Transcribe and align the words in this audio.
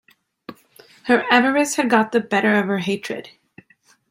Her 1.03 1.25
avarice 1.29 1.75
had 1.75 1.87
got 1.87 2.11
the 2.11 2.19
better 2.19 2.55
of 2.55 2.65
her 2.65 2.79
hatred. 2.79 3.29